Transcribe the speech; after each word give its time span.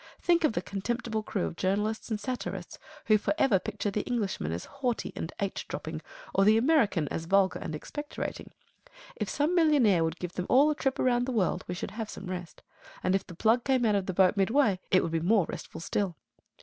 Think 0.19 0.43
of 0.43 0.53
the 0.53 0.63
contemptible 0.63 1.21
crew 1.21 1.45
of 1.45 1.55
journalists 1.55 2.09
and 2.09 2.19
satirists 2.19 2.79
who 3.05 3.19
for 3.19 3.35
ever 3.37 3.59
picture 3.59 3.91
the 3.91 4.01
Englishman 4.01 4.51
as 4.51 4.65
haughty 4.65 5.13
and 5.15 5.31
h 5.39 5.67
dropping, 5.67 6.01
or 6.33 6.43
the 6.43 6.57
American 6.57 7.07
as 7.09 7.25
vulgar 7.25 7.59
and 7.59 7.75
expectorating. 7.75 8.49
If 9.15 9.29
some 9.29 9.53
millionaire 9.53 10.03
would 10.03 10.17
give 10.17 10.33
them 10.33 10.47
all 10.49 10.71
a 10.71 10.75
trip 10.75 10.97
round 10.97 11.27
the 11.27 11.31
world 11.31 11.63
we 11.67 11.75
should 11.75 11.91
have 11.91 12.09
some 12.09 12.31
rest 12.31 12.63
and 13.03 13.13
if 13.13 13.27
the 13.27 13.35
plug 13.35 13.63
came 13.63 13.85
out 13.85 13.93
of 13.93 14.07
the 14.07 14.13
boat 14.15 14.35
midway 14.35 14.79
it 14.89 15.03
would 15.03 15.11
be 15.11 15.19
more 15.19 15.45
restful 15.45 15.79
still. 15.81 16.15